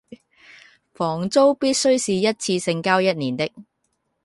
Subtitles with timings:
[0.95, 3.51] 房租必須是一次性交一年的